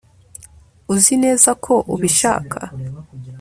uzi 0.93 1.13
neza 1.23 1.49
ko 1.63 1.73
ubishaka 1.95 2.59